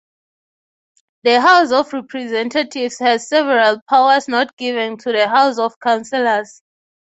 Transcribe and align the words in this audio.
The 1.21 1.39
House 1.39 1.71
of 1.71 1.93
Representatives 1.93 2.97
has 2.97 3.27
several 3.29 3.79
powers 3.87 4.27
not 4.27 4.57
given 4.57 4.97
to 4.97 5.11
the 5.11 5.27
House 5.29 5.59
of 5.59 5.79
Councillors. 5.79 6.63